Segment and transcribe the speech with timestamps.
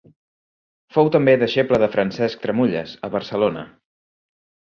[0.95, 3.67] Fou també deixeble de Francesc Tramulles, a Barcelona.